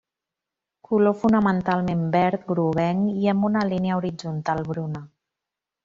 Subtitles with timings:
[0.87, 5.05] Color fonamentalment verd groguenc i amb una línia horitzontal bruna.